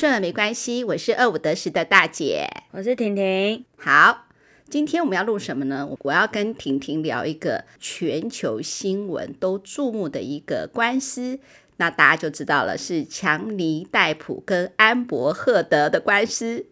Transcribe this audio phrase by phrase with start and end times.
[0.00, 3.66] 顺了没关系，我是二五得十的大姐，我是婷婷。
[3.76, 4.28] 好，
[4.70, 5.86] 今天我们要录什么呢？
[6.00, 11.38] 我要跟婷婷聊一个全球新闻都注目的一个官司，
[11.76, 16.64] 那大家就知道了，是强尼戴普跟安博赫德的官司。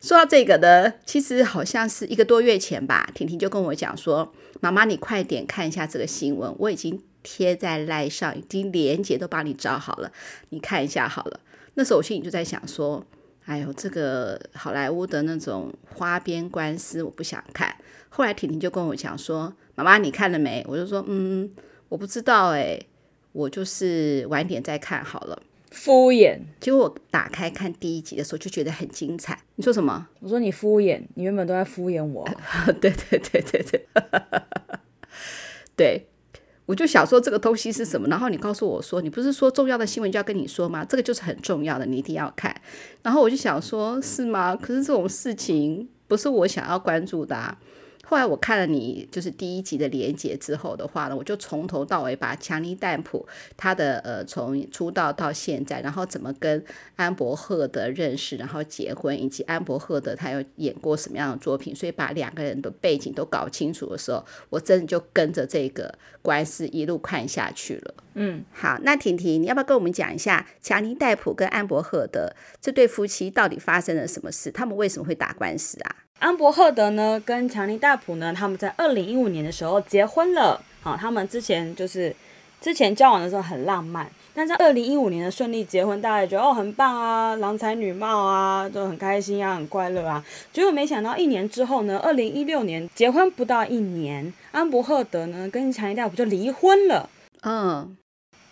[0.00, 10.10] 说到这个呢，其实好像是一个多月前吧，婷婷就跟我讲说：“妈妈，你快点看一下这个新闻，我已经贴在赖上，已经连结都帮你找好了，
[10.48, 11.40] 你看一下好了。”
[11.74, 13.04] 那时候我心里就在想说
[13.46, 17.74] ：“哎呦，这个好莱坞的那种花边官司我不想看。”
[18.08, 21.50] 后来婷婷就跟我讲说：“妈妈，你看了没？”我就说：“嗯，
[21.88, 22.80] 我不知道哎，
[23.32, 29.38] 我就是晚点再看好了。”敷衍，结果我打开看第一集的时候就觉得很精彩。
[29.54, 30.08] 你说什么？
[30.18, 32.28] 我说你敷衍，你原本都在敷衍我。
[32.80, 33.86] 对对对对对，
[35.76, 36.06] 对，
[36.70, 40.84] 我就想说这个东西是什么，然后你告诉我说，你不是说重要的新闻就要跟你说吗？
[40.84, 42.54] 这个就是很重要的，你一定要看。
[43.02, 44.54] 然后我就想说，是吗？
[44.54, 47.58] 可是这种事情不是我想要关注的啊。
[48.10, 53.24] 后来我看了你就是第一集的连结之后的话呢，我就从头到尾把强尼戴普
[53.56, 56.64] 他的呃从出道到现在，然后怎么跟
[56.96, 67.94] 安柏赫德认识，然后结婚，以及安柏赫德他有演过什么样的作品，所以把两个人的背景都搞清楚的时候，我真的就跟着这个官司一路看下去了。
[68.14, 74.50] 嗯，好，那婷婷，你要不要跟我们讲一下强尼戴普跟安柏赫德这对夫妻到底发生了什么事？
[74.50, 75.94] 他们为什么会打官司啊？
[76.20, 80.62] 安柏赫德呢，跟强尼戴普呢，他们在二零一五年的时候结婚了。
[80.82, 82.14] 好，他们之前就是
[82.60, 90.22] 之前交往的时候很浪漫，但在二零一五年的顺利结婚，大家也觉得哦很棒啊，郎才女貌啊，都很开心啊，很快乐啊。
[90.52, 97.08] 结果没想到一年之后呢，二零一六年结婚不到一年，安柏赫德呢跟强尼戴普就离婚了。
[97.44, 97.96] 嗯，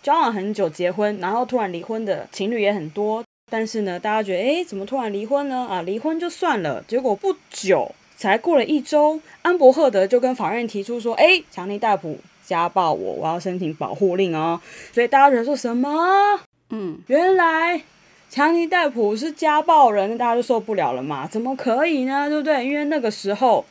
[0.01, 3.23] 交往很久结婚，然后突然离婚的情侣也很多。
[3.49, 5.67] 但是呢，大家觉得，哎，怎么突然离婚呢？
[5.69, 14.61] 啊，离婚就算了，结果不久，才过了一周，安伯赫德就跟法院提出说，哎，强尼戴普家暴我，我要申请保护令哦。
[14.93, 16.41] 所以大家觉得说什么？
[16.69, 17.81] 嗯，原来
[18.29, 21.27] 强尼戴普是家暴人，大家就受不了了嘛？
[21.27, 22.29] 怎么可以呢？
[22.29, 22.65] 对不对？
[22.65, 23.65] 因为那个时候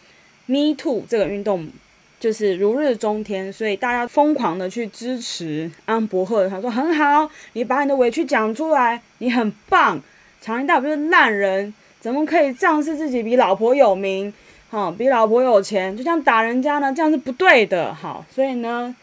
[0.47, 1.69] ，Me Too 这个运动。
[2.21, 6.49] 就是如日中天，所以大家疯狂的去支持安博赫。
[6.49, 10.01] 他说很好，你把你的委屈讲出来，你很棒。
[10.41, 14.33] 强尼戴普是烂人，怎么可以仗势自己比老婆有名？
[14.69, 17.95] 好，比老婆有钱，就像打人家呢，这样是不对的。
[17.95, 18.95] 好，所以呢，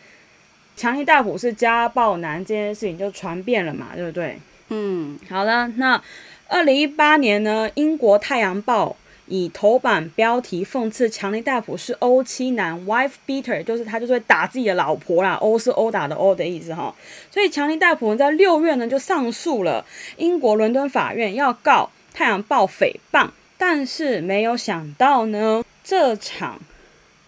[0.76, 4.38] 强尼戴普是家暴男这件事情就传遍了嘛，对不对？
[4.70, 5.68] 嗯，好的。
[5.78, 6.02] 那
[6.48, 8.90] 二零一八年呢，英国《太阳报》。
[9.28, 16.94] 以头版标题讽刺强尼戴普是欧妻男 （wife beater），就是他就是会打自己的老婆啦，殴是殴打的殴的意思哈。
[17.32, 19.86] 所以强尼戴普在六月呢就上诉了
[20.18, 23.30] 英国伦敦法院，要告《太阳报》诽谤。
[23.58, 26.60] 但是没有想到呢，这场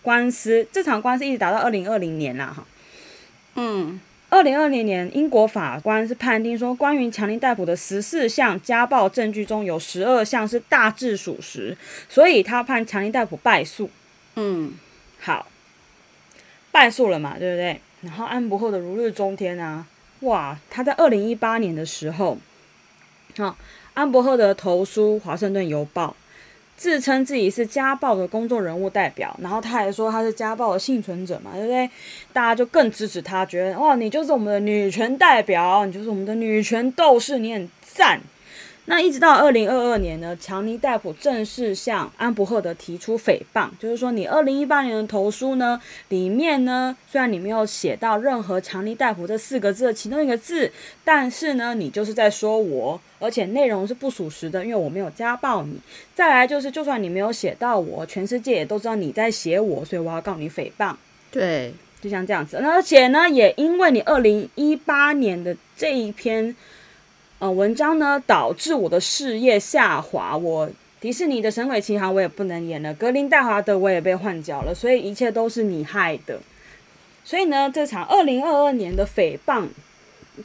[0.01, 2.65] 官司，这场官司一直打到二零二零年啦哈。
[3.55, 3.99] 嗯。
[4.29, 11.77] 二零二零年，英国法官是判定说，关于强尼戴普的十四项家暴证据中有十二项是大致属实，
[12.09, 13.89] 所以他判强尼戴普败诉。
[14.35, 14.73] 嗯，
[15.19, 15.47] 好，
[16.71, 17.79] 败诉了嘛，对不对？
[18.01, 19.87] 然后安柏赫的如日中天啊，
[20.19, 22.37] 哇，他在二零一八年的时候，
[23.37, 23.57] 好，
[23.93, 26.15] 安柏赫的投书华盛顿邮报。
[26.77, 31.89] 自称自己是家暴的公众人物代表，然后他还说他是家暴的幸存者嘛，对不对？
[32.31, 38.21] 大家就更支持他，觉得哇，你就是我们的女权代表，你就是我们的女权斗士，你很赞。
[38.89, 50.71] 那一直到二零二二年呢，强尼戴普正式向安柏赫德提出诽谤，就是说你二零一八年的投书呢，里面呢，虽然你没有写到任何强尼戴普这四个字的其中一个字，
[51.03, 55.77] 但是呢，你就是在说我，而且内容是不属实的，因为我没有家暴你。
[56.15, 60.95] 再来就是，就算你没有写到我，全世界也都知道你在写我，所以我要告你诽谤。
[61.29, 62.57] 对，就像这样子。
[62.61, 66.55] 那而且呢，也因为你二零一八年的这一篇。
[67.39, 70.67] 呃，文章呢导致我的事业下滑，我
[70.99, 76.39] 迪士尼的《神鬼奇行》我也不能演了，格林戴华德我也被换角了，所以一切都是你害的。
[77.23, 79.67] 所以呢，这场二零二二年的诽谤。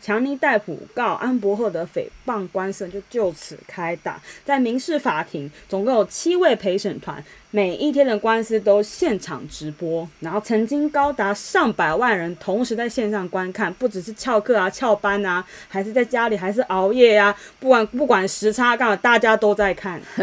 [0.00, 20.00] 强尼戴普告安柏赫的诽谤官司就就此开打，在民事法庭，总共有七位陪审团，每一天的官司都现场直播，然后曾经高达上百万人同时在线上观看，不只是翘课啊、翘班啊，还是在家里，还是熬夜啊，不管不管时差，干嘛大家都在看，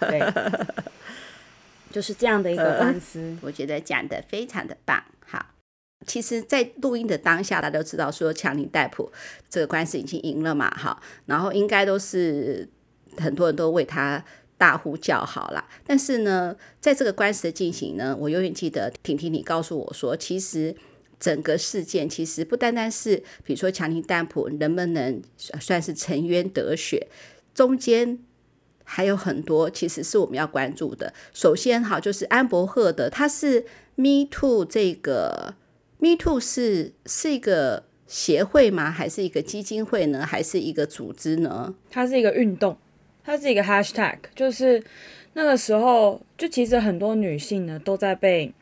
[0.00, 0.22] 对，
[1.90, 5.02] 就是这样的一个官司，呃、我觉得讲的非常的棒。
[6.06, 9.10] 其实，在录音的当下，大家都知道说强尼戴普
[9.48, 12.68] 这个官司已经赢了嘛，哈，然后应该都是
[13.16, 14.24] 很多人都为他
[14.58, 15.68] 大呼叫好啦。
[15.86, 20.74] 但是呢，在这个官司的进行呢，我永远记得婷婷你告诉我说，其实
[21.20, 25.22] 整个事件其实不单单是，比如说强尼戴普能不能
[25.60, 27.08] 算是沉冤得雪，
[27.54, 28.18] 中间
[28.84, 31.14] 还有很多其实是我们要关注的。
[31.32, 33.64] 首先，哈，就是安柏赫德，他是
[33.94, 35.54] Me Too 这个。
[36.02, 38.90] Me Too 是是一个协会吗？
[38.90, 40.26] 还是一个基金会呢？
[40.26, 41.76] 还是一个组织呢？
[41.92, 42.76] 它是一个运动，
[43.22, 44.82] 它是一个 hashtag，就是
[45.34, 48.52] 那个时候，就其实很多女性呢都在被，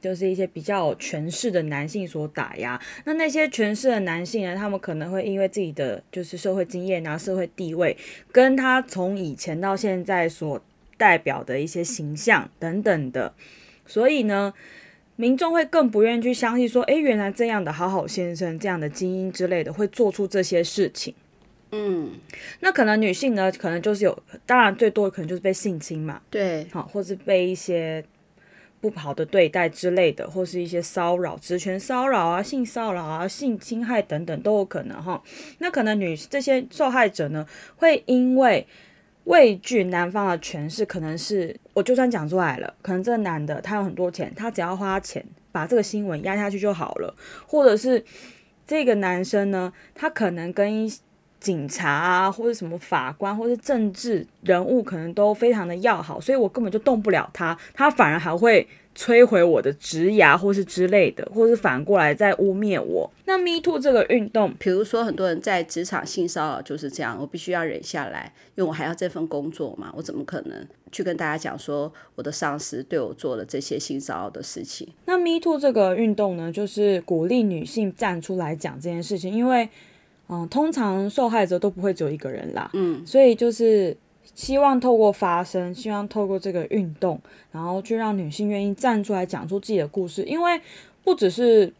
[0.00, 2.80] 就是一些比较有权势的男性所打压。
[3.04, 7.94] 那那些权势的男性呢，他们可能会因为自己的就是社会经验啊、社会地位，
[8.32, 10.58] 跟他从以前到现在所
[10.96, 13.34] 代表的一些形象等等的，
[13.84, 14.54] 所以呢。
[15.22, 21.14] 民众会更不愿意去相信说，诶，原来这样的好好先生，这样的精英之类的会做出这些事情。
[21.70, 22.10] 嗯，
[22.58, 28.04] 那可能女性呢，可能就是有，当然最多可能就是被性侵嘛，对，好，或是被一些
[28.80, 35.22] 不好的对待之类的，或是一些骚扰、职权骚扰啊、性骚扰啊、性侵害等等都有可能哈。
[35.58, 37.46] 那可能女这些受害者呢，
[37.76, 38.66] 会因为。
[39.24, 47.14] 畏惧男方的权势，可能是我就算讲出来了，可能这个男的他有很多钱，他只要花钱把这个新闻压下去就好了，
[47.46, 48.04] 或者是
[48.66, 50.92] 这个男生呢，他可能跟一
[51.38, 58.66] 警察啊，或者什么法官，或者政治人物，可能都非常的要好，所以我根本就动不了他，他反而还会。
[58.94, 63.10] 摧毁我的职涯，或是之类的，或是反过来在污蔑我。
[63.24, 74.86] 那 Me Too 这个运动，比如说很多人在职场性骚扰就是这样，我必须要忍下来，因为我还要这份工作嘛，我怎么可能去跟大家讲说我的上司对我做了这些性骚扰的事情？
[75.06, 79.68] 那 Me Too 这个运动呢，就是鼓励女性站出来讲这件事情，因为
[80.28, 83.96] 嗯，通常受害者都不会只有一个人啦，嗯，所以就是。
[84.34, 87.20] 希望透过发声，希望透过这个运动，
[87.50, 90.22] 然后去让女性愿意站出来讲出自己的故事。
[90.24, 90.60] 因为
[91.04, 91.72] 不只是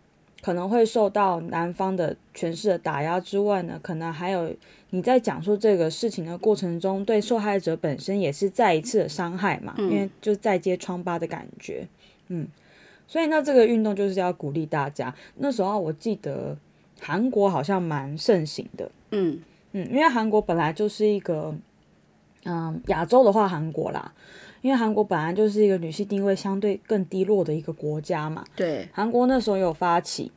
[0.43, 4.55] 可能会受到男方的权势的打压之外呢，可能还有
[4.91, 9.75] 你在讲述这个事情的过程中，对受害者本身也是再一次的伤害嘛。
[9.79, 11.89] 嗯、因为就是再揭疮疤的感觉，
[12.29, 12.47] 嗯。
[13.06, 15.15] 所以那这个运动就是要鼓励大家。
[15.37, 16.56] 那时候我记得
[17.00, 19.41] 韩国好像蛮盛行的，嗯
[19.73, 21.55] 嗯，因为韩国本来就是一个。
[22.44, 24.12] 嗯，亚洲的话，韩国啦，
[24.62, 28.44] 因为韩国本来就是一个女性地位相对更低落的一个国家嘛。
[28.56, 30.33] 对，韩国那时候有发起，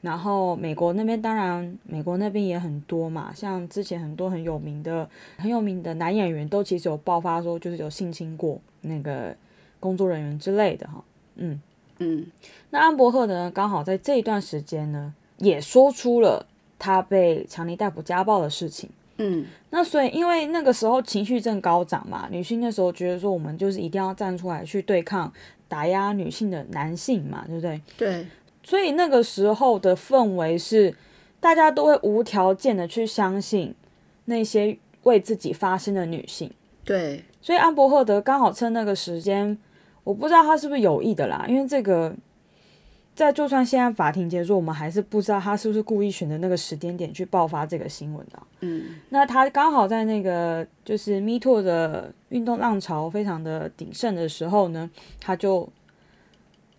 [0.00, 9.36] 然后美国那边当然，美国那边也很多嘛，像之前很多很有名的、很有名的男演员都其实有爆发说，就是有性侵过那个
[9.78, 11.04] 工作人员之类的哈。
[11.36, 11.60] 嗯
[11.98, 12.26] 嗯，
[12.70, 16.46] 那安柏赫呢，刚好在这一段时间呢，也说出了
[16.78, 18.88] 他被强尼逮捕家暴的事情。
[19.20, 25.32] 嗯，那所以因为那个时候情绪正高涨嘛，女性那时候觉得说我们就是一定要站出来去对抗
[25.68, 27.80] 打压女性的男性嘛，对不对？
[27.96, 28.26] 对，
[28.62, 30.94] 所以那个时候的氛围是
[31.38, 33.74] 大家都会无条件的去相信
[34.24, 36.50] 那些为自己发声的女性。
[36.84, 39.58] 对，所以安伯赫德刚好趁那个时间，
[40.02, 42.14] 我不知道他是不是有意的啦，因为这个。
[43.20, 48.38] 在就算现在法庭结束，我们还是不知道他是不是故意选择那个时间点去爆发这个新闻的。
[48.60, 55.68] 嗯，那他刚好在那个就是 Me Too 的运动浪潮非常的鼎盛的时候呢，他就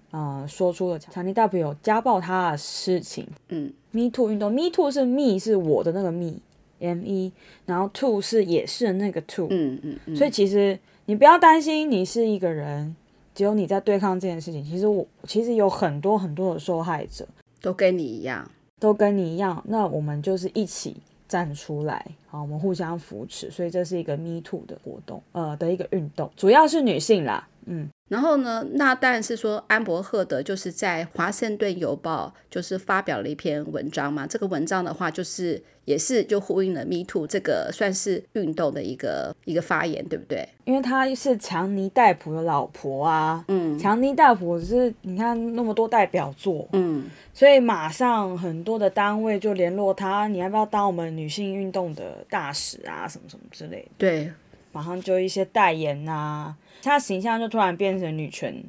[0.09, 3.27] 呃说出了强尼戴普有家暴他的事情。
[3.49, 7.31] 嗯，Me Too 运动，Me Too 是 Me 是我的那个 Me，M E，
[7.65, 9.47] 然后 Too 是也是那个 Too。
[9.49, 12.95] 嗯嗯嗯，所以其实你不要担心，你是一个人。
[13.33, 17.27] 只有你在对抗这件事情，其实我其实有很多很多的受害者，
[17.61, 19.63] 都跟你一样，都跟你一样。
[19.67, 20.97] 那我们就是一起
[21.27, 27.89] 站出来，好，我们互相扶持，所以这是一个 Me Too 的活动，呃，的一个运动，主要是女性啦，嗯。
[28.11, 34.27] 然后呢，那当然是说安伯赫德就是在《华盛顿邮报》就是发表了一篇文章嘛。
[34.27, 40.45] 这个文章的话，就是也是就呼应了 Me Too 这个算是运动的一个一个发言，对不对？
[40.65, 53.89] 因为她是强尼戴普的老婆啊，嗯，强尼戴普是你看那么多代表作，嗯，所以马上很多的单位就联络他，你要不要当我们女性运动的大使啊，什么什么之类的？
[53.97, 54.31] 对，
[54.71, 56.55] 马上就一些代言啊。
[56.83, 58.63] 他形象就突然变成女权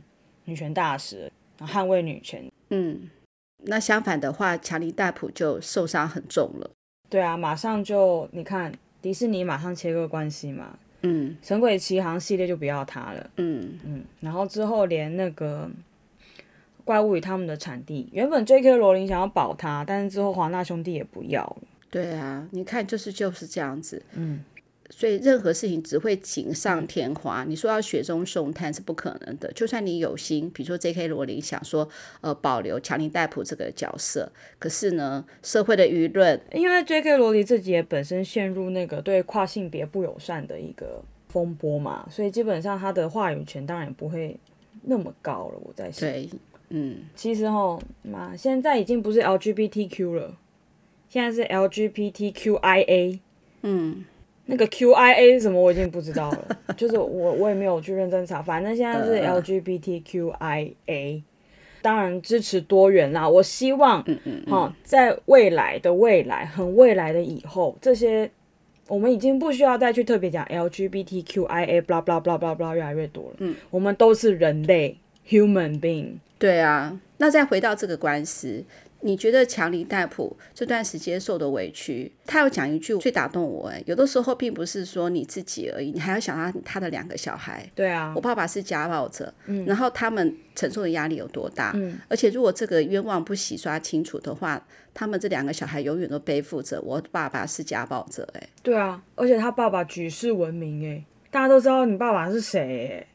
[0.45, 2.45] 女权大使，捍卫女权。
[2.69, 3.09] 嗯，
[3.65, 6.71] 那相反的话，强尼戴普就受伤很重了。
[7.09, 10.79] 对啊，马上就你看迪士尼马上切割关系嘛。
[11.03, 13.31] 嗯，神鬼奇航系列就不要他了。
[13.37, 15.71] 嗯嗯，然后之后连那个
[16.85, 18.77] 怪物与他们的产地》，原本 J.K.
[18.77, 21.63] 罗琳想要保他，但是之后华纳兄弟也不要了。
[21.91, 24.03] 对啊，你看，就是就是这样子。
[24.15, 24.45] 嗯。
[24.95, 27.45] 所以任何事情只会锦上添花。
[27.45, 29.51] 你说要雪中送炭是不可能的。
[29.53, 31.09] 就算你有心，比如说 J.K.
[31.09, 31.89] 罗琳想说，
[32.21, 37.17] 呃，保留强尼戴普这个角色，可是呢，社会的舆论，因为 J.K.
[37.17, 44.39] 罗琳自己也本身陷入那个对跨性别不友善的一个风波嘛，所以基本上他的话语权当然也不会
[44.83, 45.59] 那么高了。
[45.65, 46.29] 我在想，对，
[46.69, 50.37] 嗯，其实齁，嘛，现在已经不是 L.G.B.T.Q 了，
[51.09, 53.21] 现在是 L.G.B.T.Q.I.A，
[53.63, 54.05] 嗯。
[54.47, 61.23] 那个 QIA 是什么我已经不知道了， 就是我我也没有去认真查，反正现在是 LGBTQIA，
[61.81, 63.29] 当然支持多元啦。
[63.29, 68.29] 我希望，嗯嗯，哈，在未来的未来，很未来的以后，这些
[68.89, 73.37] 我们已经不需要再去特别讲 LGBTQIA，blah blah blah blah blah 越来越多了。
[73.39, 76.15] 嗯，我们都是人类，human being。
[76.39, 78.65] 对啊，那再回到这个官司。
[79.03, 87.69] 你觉得强尼戴普这段时间受的委屈，他要讲一句最打动我哎，有的时候并不是说你自己而已，你还要想他他的两个小孩。
[87.75, 91.73] 对啊，我爸爸是家暴者，嗯，然后他们承受的压力有多大？
[91.75, 98.49] 嗯，而且如果这个冤枉不洗刷清楚的话，他们这两个小孩永远都背负着我爸爸是家暴者哎。
[98.63, 103.07] 对啊，而且他爸爸举世闻名哎，大家都知道你爸爸是谁哎。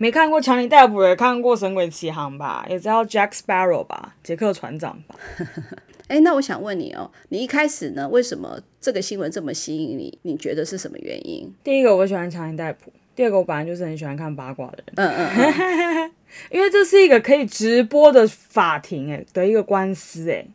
[0.00, 2.64] 没看过强尼戴普，也看过《神鬼奇航》吧？
[2.70, 4.14] 也知道 Jack Sparrow 吧？
[4.22, 5.14] 杰克船长吧？
[6.08, 10.18] 哎，那我想问你哦，你一开始呢，为什么这个新闻这么吸引你？
[10.22, 11.52] 你觉得是什么原因？
[11.62, 14.94] 第一个，我喜欢强尼戴普；第二个，我本来就是很喜欢看八卦的人。
[14.96, 16.12] 嗯嗯，嗯。
[16.50, 20.46] 因为这是一个可以直播的法庭，哎，的一个官司，哎。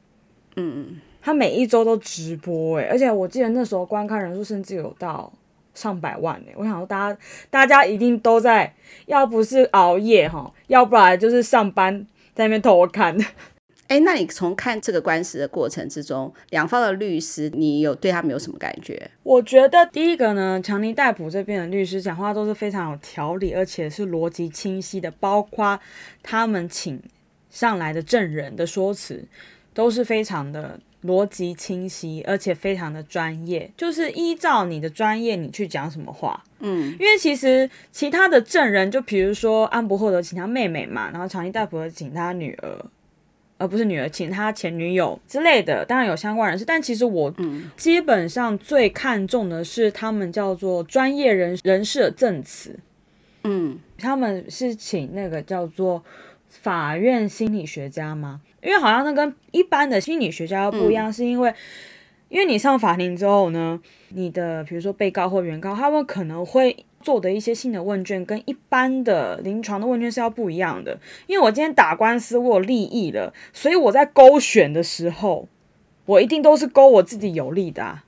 [0.55, 1.01] 嗯嗯。
[1.21, 5.31] 他每一周都直播，哎，而且我记得那时候观看人数甚至有到。
[5.75, 7.19] 上百万呢、欸，我想说，大家
[7.51, 8.73] 大家一定都在，
[9.05, 13.15] 要不是熬夜哈，要不然就是上班在那边偷看。
[13.87, 19.11] 哎，那你从看这个官司的过程之中，两方的律师，你有对他们有什么感觉？
[19.21, 25.79] 我觉得第一个呢，强尼戴普这边的律师讲话都是非常有条理，而且是逻辑清晰的，包括
[26.23, 26.99] 他们请
[27.51, 29.23] 上来的证人的说辞，
[29.73, 30.79] 都是非常的。
[31.05, 36.43] 逻辑清晰，而且非常的专业，就是依照你的专业，你去讲什么话。
[36.59, 42.85] 嗯，因为其实其他的证人，就比如说安博赫德请他妹妹嘛，然后长尼戴普请他女儿，
[43.57, 46.65] 而不是女儿请他前女友之类的，当然有相关人士。
[46.65, 47.33] 但其实我
[47.77, 52.79] 基本上最看重的是他们叫做专业人人士的证词。
[53.43, 56.03] 嗯，他们是请那个叫做
[56.49, 58.41] 法院心理学家吗？
[58.65, 61.53] 因为好像那跟一般的心理学家不一样，嗯、是因为，
[62.29, 63.79] 因为你上法庭之后呢，
[64.09, 70.99] 你的比如说被告或原告，他们可能会做的一些新的问卷，跟一般的临床的问卷是要不一样的。
[71.27, 75.47] 因为我今天打官司，我有利益了，所以我在勾选的时候，
[76.07, 78.03] 我一定都是勾我自己有利的啊。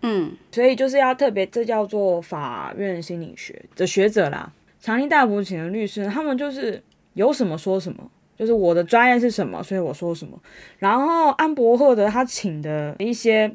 [0.00, 4.50] 嗯，所以就是要特别，这叫做法院心理学的学者啦，
[4.80, 8.10] 强尼戴普请的律师，他们就是有什么说什么。
[8.38, 10.40] 就是我的专业是什么，所以我说什么。
[10.78, 13.52] 然后安博赫德他请的一些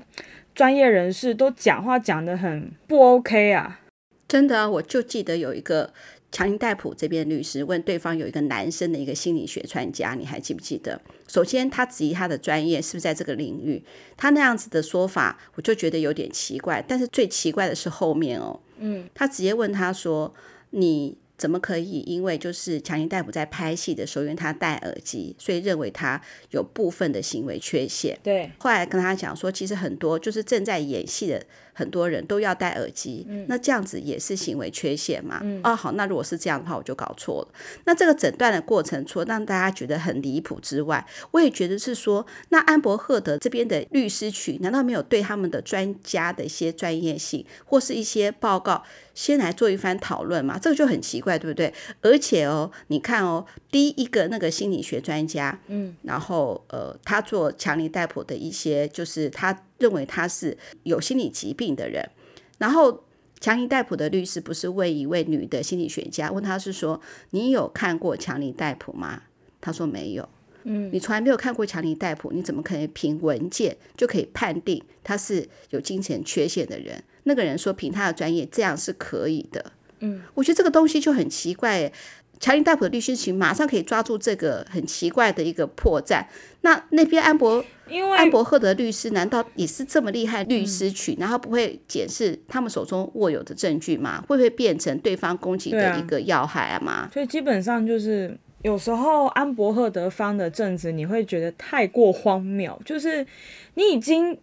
[0.54, 3.80] 专业人士都讲话讲得很不 OK 啊！
[4.28, 5.94] 真的，我就记得有一个
[6.32, 11.00] 强尼戴普这边律师问对方有一个男生的一个心理学专家，你还记不记得？
[11.30, 13.82] 首先他质疑他的专业是不是在这个领域，
[14.18, 16.84] 他那样子的说法我就觉得有点奇怪。
[16.86, 20.34] 但是最奇怪的是后面哦，嗯，他直接问他说
[20.72, 22.00] ：“你。”怎么可以？
[22.08, 26.22] 因为就是强尼戴普在拍戏的时候，因为他戴耳机，所以认为他
[26.52, 28.18] 有部分的行为缺陷。
[28.24, 31.46] 对，后来跟他讲说，其实很多就是正在演戏的。
[31.74, 35.40] 很多人都要戴耳机，嗯，那这样子也是行为缺陷嘛？
[35.44, 37.48] 嗯，哦，好，那如果是这样的话，我就搞错了。
[37.86, 50.60] 那这个诊断的过程，除了让大家觉得很离谱之外，我也觉得是说，那安柏赫德这边的律师群，难道没有对他们的专家的一些专业性或是一些报告先来做一番讨论吗？
[50.62, 51.74] 这个就很奇怪，对不对？
[52.02, 59.64] 而且哦，你看哦，第一个那个心理学专家，嗯，然后呃，他做强尼戴普的一些，就是他。
[59.84, 62.10] 认为他是有心理疾病的人，
[62.58, 63.04] 然后
[63.42, 69.24] 强尼戴普的律师不是问一位女的心理学家，问他是说，你有看过强尼戴普吗？
[69.60, 70.30] 他说没有。
[70.64, 77.04] 嗯，你从来没有看过强尼戴普，你怎么可能凭文件就可以判定他是有精神缺陷的人？
[77.24, 79.74] 那个人说，凭他的专业，这样是可以的。
[80.00, 81.92] 嗯，我觉得这个东西就很奇怪。
[82.40, 86.26] 强尼戴普的律师群马上可以抓住这个很奇怪的一个破绽。
[86.62, 91.16] 那那边安博，因为安伯赫德律师难道也是这么厉害律师群？
[91.16, 94.24] 嗯、然后不会检视他们手中握有的证据吗？
[94.28, 97.10] 会不会变成对方攻击的一个要害啊吗？
[97.14, 103.26] 所以基本上就是有时候安伯赫德方的证词，你会觉得太过荒谬，就是
[103.74, 104.38] 你已经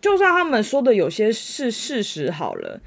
[0.00, 2.80] 就算他们说的有些是事实好了，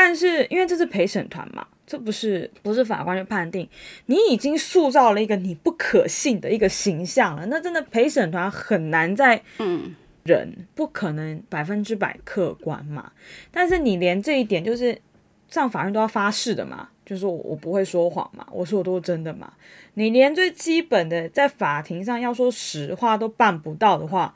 [0.00, 3.68] 但是因为这是陪审团嘛，这不是不是法官去判定，
[4.06, 9.96] 你已经塑造了一个你不可信的一个形象了，那真的陪审团很难在嗯。
[10.24, 13.12] 人不可能百分之百客观嘛，
[13.50, 15.00] 但是你连这一点就是
[15.48, 19.54] 上法院都要发誓的嘛，就是我我不会说谎嘛，我说的都是真的嘛。
[19.94, 24.34] 你连最基本的在法庭上要说实话都办不到的话，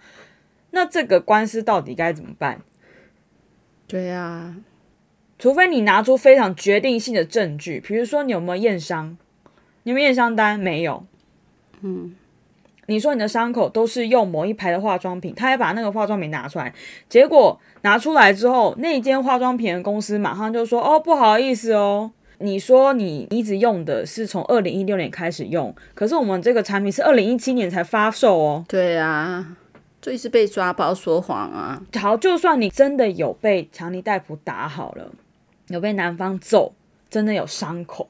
[0.70, 2.62] 那这个官司到底该怎么办？
[3.86, 4.56] 对呀，
[5.42, 9.18] 除非你拿出非常决定性的证据，比如说你有没有验伤，
[9.82, 10.56] 你有没有验伤单？
[10.56, 11.04] 没有，
[11.80, 12.14] 嗯。
[12.86, 16.72] 你说你的伤口都是用某一牌的化妆品，他还把那个化妆品拿出来，
[17.08, 29.56] 结果拿出来之后，那间化妆品的公司马上就说：“哦，不好意思哦，你说你一直用的是从二零一六年开始用，可是我们这个产品是二零一七年才发售哦。”对啊，
[30.00, 31.82] 这是被抓包说谎啊！
[31.98, 35.10] 好，就算你真的有被强尼戴普打好了，
[35.72, 36.72] 有被男方揍，
[37.10, 38.08] 真的有伤口。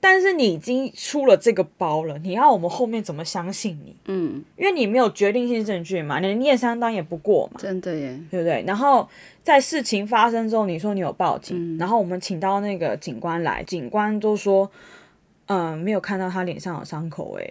[0.00, 3.96] 但是你已经出了这个包了，你要我们后面怎么相信你？
[4.04, 8.62] 嗯，因为你没有决定性证据嘛，你连验伤单也不过嘛，真的耶，对不对？
[8.66, 9.08] 然后
[9.42, 14.70] 在事情发生之后，你说你有报警，嗯、然后我们请到那个警官来，警官都说，
[15.46, 17.50] 嗯，没有看到他脸上有伤口，哎，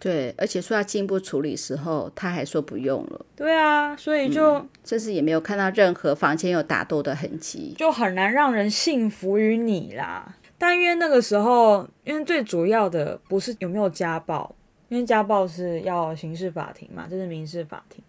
[0.00, 10.36] 对，而且说要进一步处理时候，他还说不用了，对啊，所以就这次、嗯、也没有看到任何房间有打斗的痕迹，就很难让人信服于你啦。
[10.56, 14.54] 但因为那个时候，因为最主要的不是有没有家暴，
[14.88, 18.02] 因为家暴是要刑事法庭嘛，这是民事法庭。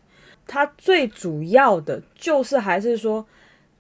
[0.48, 3.24] 他最主要的就是还是说，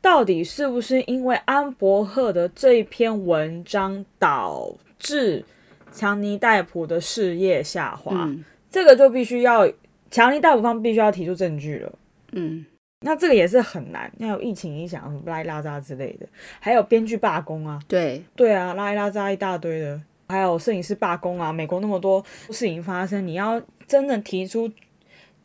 [0.01, 5.43] 到底是不是因为安伯赫的这一篇文章导致
[5.91, 8.25] 强尼戴普的事业下滑？
[8.27, 9.71] 嗯、这个就必须要
[10.11, 11.93] 强尼戴普方必须要提出证据了。
[12.31, 12.65] 嗯。
[13.01, 16.27] 那这个也是很难，要有疫情影响，拉一拉扎之类的，
[16.59, 24.69] 还有编剧罢工啊，对对啊，拉一拉扎一大堆的，还有摄影师罢工啊，美国那么多事情发生，你要真的提出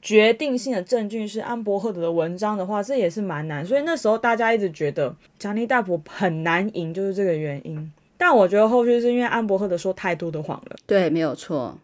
[0.02, 7.92] 决定性的证据是安博赫德的文章的话，这也是蛮难，所以那时候大家一直觉得强尼戴普很难赢，就是这个原因。
[8.26, 11.78] 但我觉得后续是因为安伯赫德说太多的谎了，对，没有错。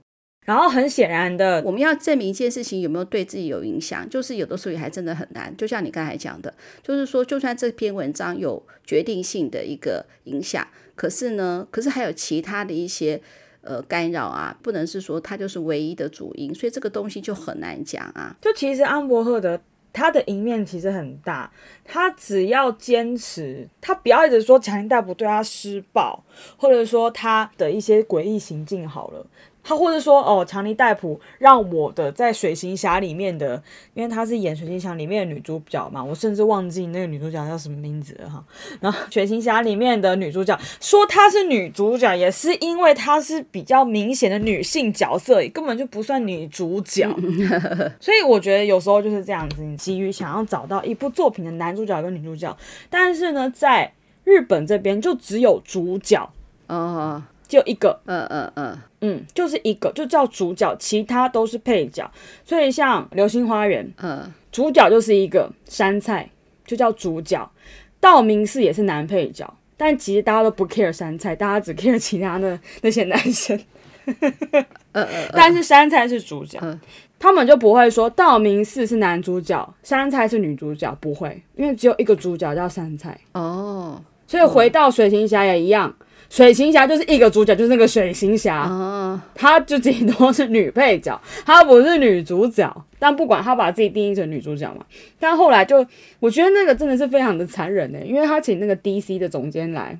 [0.46, 5.55] 然后很显然的，我们要证明一件事情有没有对自己有影响，就是有的时候也还真的很难。
[5.55, 13.20] 就像你刚才讲的，就是说，就算这篇文章有决定性的一个影响，可是呢，可是还有其他的一些
[13.61, 18.35] 呃干扰啊，不能是说它就是唯一的主因，所以这个东西就很难讲啊。
[18.40, 19.61] 就其实安伯赫德
[19.92, 21.50] 他的赢面其实很大，
[21.85, 26.22] 他只要坚持，他不要一直说强尼戴普对他施暴，
[26.57, 29.26] 或者说他的一些诡异行径好了。
[29.62, 33.62] 他或者说哦，强尼戴普让我的在水行侠里面的，
[33.94, 38.42] 因为他是演水行侠里面的女主角嘛，我甚至忘记那个女主角叫什么名字了哈。
[38.81, 47.09] 然后水行侠里面的女主角说她是女主角，也是因为她是比较明显的女性角色，根本就不算女主角。
[48.01, 52.57] 所以我觉得有时候就是这样子，你急于想要找到一部作品的男主角跟女主角，
[52.88, 53.92] 但是呢，在
[54.25, 56.31] 日本这边就只有主角
[56.66, 57.23] 哦。
[57.49, 62.10] 就一个，嗯嗯嗯嗯，就是一个，就叫主角，其他都是配角。
[62.44, 66.28] 所以像《流星花园》，嗯，主角就是一个杉菜，
[66.66, 67.50] 就叫主角。
[67.98, 73.58] 道明寺也是男配角，但其实大家都不 care 杉菜，大家只 care 其他的那些男生。
[75.32, 76.80] 但是杉菜是主角，嗯，
[77.18, 83.18] 他们就不会说道明寺是男主角，杉菜是女主角，不会，因为只有一个主角叫杉菜。
[83.32, 85.94] 哦，所以回到水行侠也一样。
[86.31, 92.85] 水行侠就是一个主角，就是那个水行侠，她就顶多是女配角，她不是女主角。
[93.01, 94.87] 但不管她把自己定义成女主角嘛，
[95.19, 95.85] 但后来就
[96.21, 99.99] 我觉得那个真的是非常的残忍欸，因为他请那个 DC 的总监来，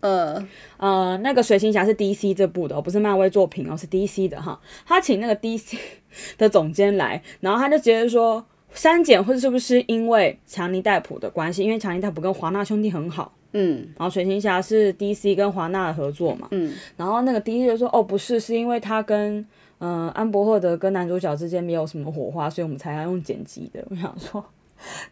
[0.00, 4.60] 呃呃，那个水行侠是 DC 这部的，不是漫威作品哦，是 DC 的哈。
[4.84, 5.78] 他请那个 DC
[6.36, 13.32] 的总监来，然后他就觉得说删减或者是不是因为强尼戴普的关系，因为强尼戴普跟华纳兄弟很好。
[13.52, 19.38] 嗯，然后水行侠是 DC 跟华纳的合作嘛，嗯，然后那个 DC 就说，哦，不是，是因为他跟
[19.78, 23.84] 嗯、呃、安伯赫德跟男主角之间没有什么火花，所以我们才要用剪辑的。
[23.90, 24.44] 我想说，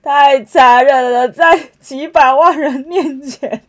[0.03, 3.61] 太残忍了，在几百万人面前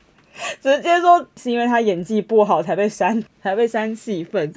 [0.61, 4.53] 直接说是因为他演技不好才被删，才被删戏份，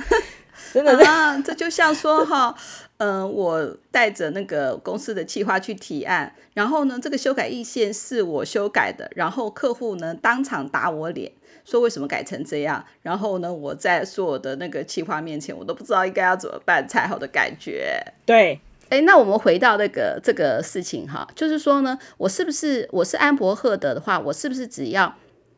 [0.73, 2.55] 真的，啊，这就像说哈。
[3.03, 11.33] 嗯、呃，我带着那个公司的计划去提案，然后呢，这个修改意见是我修改的，然后客户呢当场打我脸，
[11.65, 12.85] 说为什么改成这样。
[13.03, 18.01] 然后呢，我在所有的那个企划面前，我都不知道应该要怎么办才好的感觉。
[18.25, 25.13] 对，哎，那我们回到那个这个事情哈，就是说呢，我是不是我是安博赫德的话，我是不是只要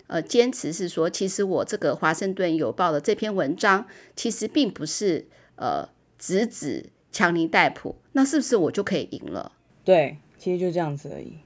[0.07, 5.27] 呃坚持是说，其实我这个华盛顿邮报的这篇文章，其实并不是
[5.57, 5.87] 呃
[6.19, 9.53] 直指强尼戴普，那是不是我就可以赢了？
[9.85, 11.39] 对，其实就这样子而已。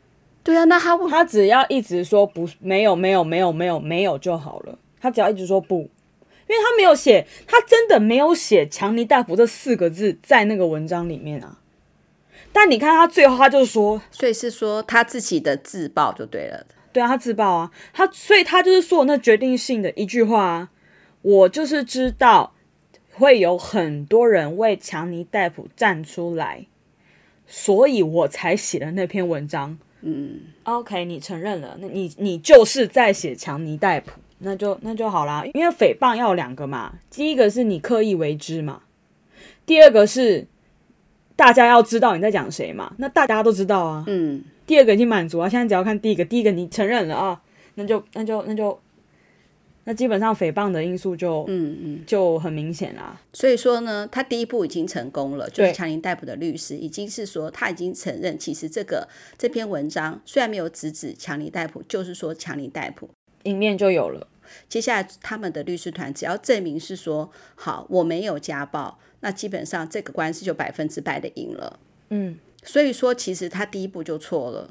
[0.43, 4.79] 对啊，那他他只要一直说不，没有没有没有没有没有就好了。
[4.99, 11.59] 他只要一直说不，因为他没有写，他真的没有写强尼戴普这四个字在那个文章里面啊。
[12.51, 16.67] 但你看他最后他就说，所以是说他自己的自爆就对了。
[16.91, 20.71] 对啊，他自爆啊，他所以他就是说那决定性的一句话啊，
[21.21, 22.55] 我就是知道
[23.19, 26.67] 会有很多人为强尼戴普站出来，
[27.47, 29.77] 所以我才写了那篇文章。
[30.03, 35.45] 嗯，OK，你承认了，那你你就是在写强尼戴普，那就那就好啦。
[35.55, 38.83] 因为诽谤要有两个嘛，第一个是你刻意为之嘛，
[39.67, 40.47] 第二个是
[41.35, 44.05] 大家要知道你在讲谁嘛，那大家都知道啊。
[44.07, 47.43] 嗯，第二个已经满足啊，现在只要看第一个，第一个你承认了啊，
[47.75, 48.79] 那就那就那就。
[49.89, 53.19] 那基本上诽谤的因素就嗯嗯就很明显啦。
[53.33, 63.09] 所以说呢，他第一步已经成功了，就是强林逮捕的律师已经是说他已经承认，其实这个这篇文章虽然没有直指强林逮捕，就是说强林逮捕，
[63.45, 64.29] 一面就有了。
[64.69, 71.81] 接下来他们的律师团只要证明是说好我没有家暴，那基本上这个官司就百分之百的赢了。
[72.11, 74.69] 嗯，所以说其实他第一步就错了。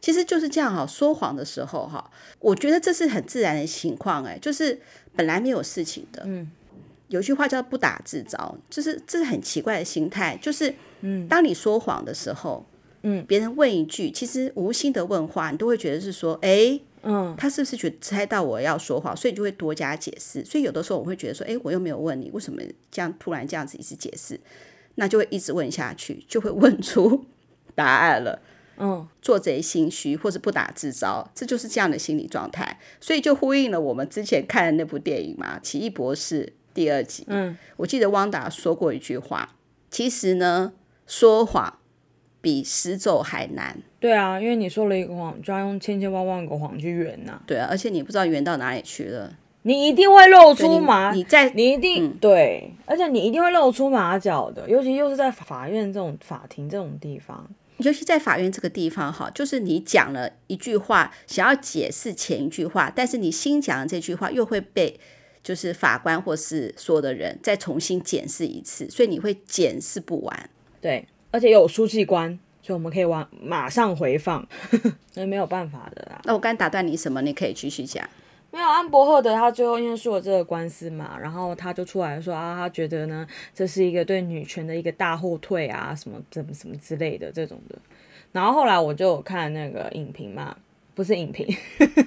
[0.00, 4.80] 其实就是这样哈，说谎的时候哈，我觉得这是很自然的情况哎，就是
[5.14, 6.22] 本来没有事情的。
[6.26, 6.50] 嗯，
[7.08, 12.64] 有句话叫“不打自招”，就是这是很奇怪的心态，就是嗯，当你说谎的时候，
[13.02, 20.44] 嗯，别人问一句，其实无心的问话，你都会觉得是说，哎，嗯，他是不是觉得猜到我要说谎，所以就会多加解释。
[20.44, 24.38] 所以有的时候我会觉得说，哎，我又没有问你，为什么这样突然这样子一直解释？
[24.94, 27.24] 那就会一直问下去，就会问出
[27.74, 28.40] 答案了。
[28.78, 37.24] 嗯，做贼心虚或者不打自招，这就是这样的心理状态，所以就呼应了我们之前看的那部电影嘛，《奇异博士》第二集。
[37.28, 39.54] 嗯，我记得汪达说过一句话，
[39.90, 40.72] 其实呢，
[41.06, 41.78] 说谎
[42.40, 43.78] 比施咒还难。
[44.00, 47.40] 对啊，因为你说了一个谎，就要用千千万万个谎去圆呐。
[47.46, 49.32] 对啊，而且你不知道圆到哪里去了，
[49.62, 57.48] 你一定会露出马，你在你一定、嗯、对，而且你一定会露出马脚的，尤其又是在法院这种法庭这种地方。
[57.82, 64.98] 尤其在法院这个地方，哈，就是你讲了一句话，想要解释前一句话，但是你新讲的这句话又会被
[65.42, 70.50] 就是法官或是所有的人再重新检视一次，所以你会检视不完。
[70.80, 74.46] 对，而且有书记官，所以我们可以往马上回放，
[75.12, 76.20] 所以没有办法的啦。
[76.24, 77.20] 那我刚打断你什么？
[77.22, 78.08] 你可以继续讲。
[78.52, 87.76] 没有安博赫德，他最后因为输了这个官司嘛，然后他就出来说啊，他觉得呢，这是一个对女权的一个大后退啊，什么什么什么之类的这种的。
[88.30, 90.54] 然后后来我就看那个影评嘛，
[90.94, 91.46] 不是影评，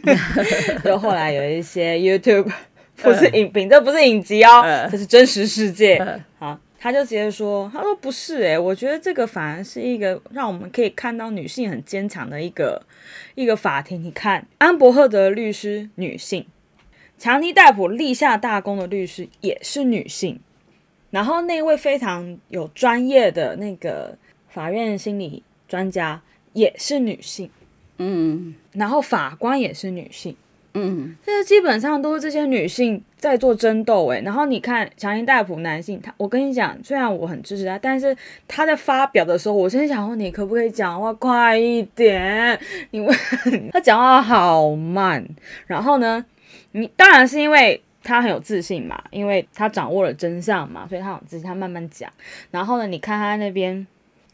[0.86, 2.51] 就后来有一些 YouTube
[2.97, 6.21] 不是影评，这不是影集哦， 这是真实世界。
[6.38, 6.60] 好。
[6.86, 12.86] 他就直接说：“他说不是诶，我觉得这个反而是一个让我们可以看到女性很坚强的一个
[13.34, 14.04] 一个法庭。
[14.04, 16.45] 你看，安伯赫德律师女性，
[17.17, 20.39] 强尼戴普立下大功的律师也是女性，
[21.10, 24.15] 然后那位非常有专业的那个
[24.48, 26.21] 法院心理专家
[26.54, 27.50] 也是女性，
[27.98, 30.38] 嗯，然后法官也是女性。”
[30.77, 38.13] 嗯，这基本上都是这些女性在做争斗诶，然后你看强尼戴普男性，他我跟你讲，虽然我很支持他，但是
[38.45, 42.59] 他在发表的时候，我先想问你可不可以讲话快一点？
[42.91, 43.15] 因为
[43.71, 45.25] 他讲话好慢。
[45.65, 46.25] 然后呢，
[46.73, 52.11] 你当然是因为他很有自信嘛，因为他掌握了真相嘛，所以他很自信，他慢慢讲。
[52.51, 53.88] 然后呢，你看他那边，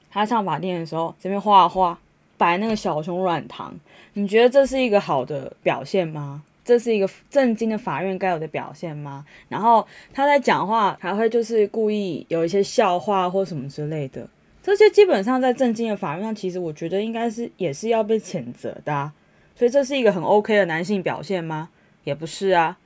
[0.09, 1.99] 他上法庭的时候，这边画画
[2.41, 3.71] 摆那个小熊软糖。
[4.13, 6.41] 你觉得这是一个好的表现吗？
[6.65, 9.23] 这是一个正经的法院该有的表现吗？
[9.47, 14.27] 然后他在讲话还会就是故意有一些笑话或什么之类的，
[14.63, 19.11] 这些基本上在正经的法院上，其实我觉得应该是也是要被谴责的。
[19.55, 21.69] 所以这是一个很 OK 的男性表现吗？
[22.03, 22.79] 也不是啊。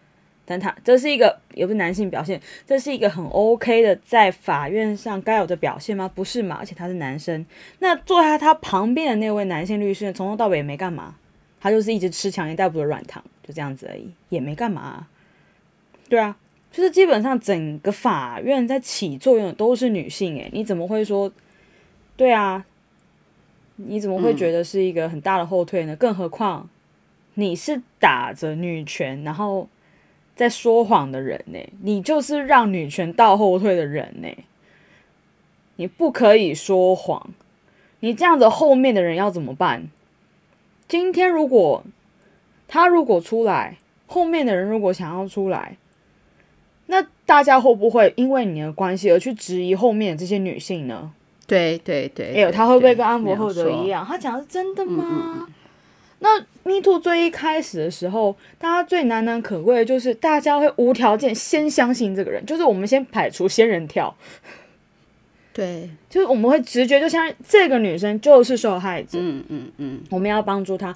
[0.48, 6.08] 但他这是一个也不是男性表现，这是一个很 OK 的在法院上该有的表现吗？
[6.14, 6.58] 不是嘛？
[6.60, 7.44] 而且他是男生，
[7.80, 11.16] 那坐在他旁边的那位男性律师从头到尾也没干嘛，
[11.60, 15.08] 他就是一直吃强尼戴普的软糖，就这样子而已，也没干嘛。
[16.08, 16.38] 对啊，
[16.72, 21.32] 就是基本上整个法院在起作用的都是女性，诶，你怎么会说？
[22.16, 22.64] 对啊，
[23.78, 25.96] 你怎么会觉得是一个很大的后退呢？
[25.96, 26.70] 更何况
[27.34, 29.68] 你是打着女权，然后。
[30.36, 34.28] 在说谎的人呢，你就是让女权倒后退的人呢。
[35.78, 37.32] 你不可以说谎，
[38.00, 39.90] 你这样子后面的人要怎么办？
[40.88, 41.84] 今天如果
[42.68, 45.78] 他如果出来，后面的人如果想要出来，
[46.86, 51.12] 那大家会不会因为你的关系而去质疑后面的这些女性呢？
[51.48, 54.06] 对对对，哎呦，他会不会跟安博赫德一样？
[54.06, 55.04] 他讲的是真的吗？
[55.08, 55.48] 嗯嗯
[56.20, 64.16] 那 Me Too 最一开始的时候，大家最难能可贵的就是大家会无条件先相信这个人，就是我们先排除仙人跳。
[65.54, 70.96] 对， 就是我们会直觉，就像这个女生就是受害者，嗯嗯嗯，我们要帮助她，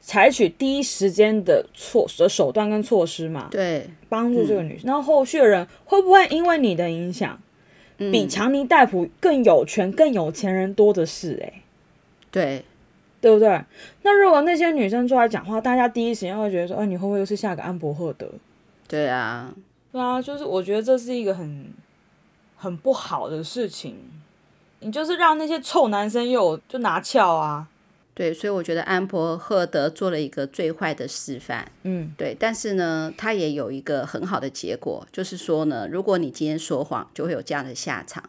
[0.00, 4.82] 采取第一时间的措的手段跟措施嘛，对，帮助这个女生。
[4.86, 7.40] 那、嗯、后，后续的人会不会因为你的影响，
[7.98, 11.42] 嗯、比强尼戴普更有权、更有钱人多的是、欸？
[11.42, 11.62] 哎，
[12.30, 12.64] 对，
[13.24, 13.64] 对不对？
[14.02, 18.28] 那如果那些女生出来讲话，大家第一时间会觉得说，哎，你会不会又是下个安博赫德？
[18.86, 19.54] 对啊，
[19.90, 21.72] 对啊，就是我觉得这是一个很。
[22.56, 23.94] 很不好的事情，
[24.80, 27.68] 你就是让那些臭男生又就拿翘啊！
[28.14, 31.70] 对，所以我觉得安博赫德做了一个最坏的示范。
[31.82, 38.24] 嗯，对，但是呢，他也有一个很好的结果，就是说呢，如果你今天说谎，就会有这样的下场。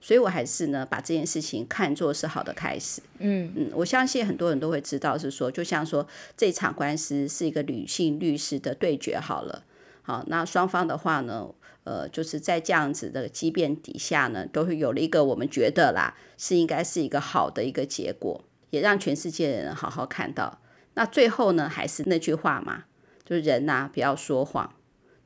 [0.00, 3.02] 所以我还是呢，把这件事情看作是好的开始。
[3.18, 9.64] 嗯嗯，我相信很多人都会知道，是说，就像说这场官司是一个女性律师的对决，好了，
[10.02, 11.48] 好，那双方的话呢？
[11.84, 20.60] 呃，就是在这样子的激辩底下呢，都会有了一个我们觉得啦，是应该是一个好的一个结果，也让全世界的人好好看到。
[20.94, 22.84] 那最后呢，还是那句话嘛，
[23.24, 24.74] 就是人呐、啊，不要说谎，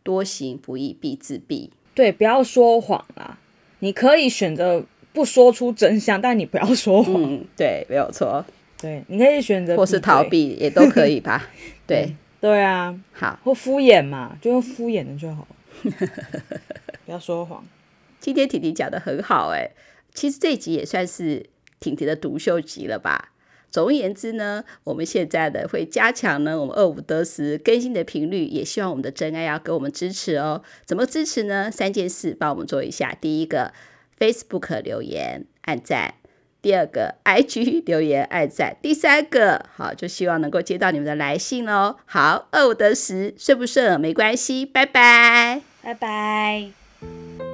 [0.04, 1.70] 多行不义必自毙。
[1.92, 3.36] 对，不要说谎啦。
[3.84, 7.22] 你可以选择不说出真相，但你不要说谎。
[7.22, 8.42] 嗯，对，没有错。
[8.80, 11.50] 对，你可以选择或是逃避，也都可以吧。
[11.86, 15.46] 对，对啊，好，或敷衍嘛，就用敷衍的就好。
[17.04, 17.62] 不要说谎。
[18.18, 19.68] 今天婷婷讲的很好哎，
[20.14, 21.44] 其实这一集也算是
[21.78, 23.32] 婷婷的独秀集了吧。
[23.74, 30.62] 总而言之呢，我们现在的会加强呢，我们二五得十更新的频率，也希望我们的真爱要给我们支持哦。
[30.84, 31.68] 怎么支持呢？
[31.72, 33.12] 三件事帮我们做一下。
[33.20, 33.72] 第一个
[34.16, 36.14] ，Facebook 留言按赞；
[36.62, 41.96] 第二个，IG 留言按赞；第三个，好，就希望能够接到你们的来信哦。
[42.06, 45.62] 好，二五得十，顺不顺没关系，拜拜。
[45.82, 47.53] 拜拜。